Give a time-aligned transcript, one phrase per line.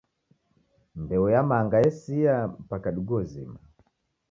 [1.01, 3.59] Mbeu ya manga yesia mpaka diguo zima